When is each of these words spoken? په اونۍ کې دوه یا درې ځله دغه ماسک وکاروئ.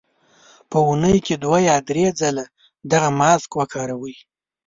په 0.69 0.77
اونۍ 0.87 1.17
کې 1.25 1.35
دوه 1.43 1.59
یا 1.69 1.77
درې 1.89 2.05
ځله 2.19 2.45
دغه 2.91 3.09
ماسک 3.19 3.49
وکاروئ. 3.59 4.15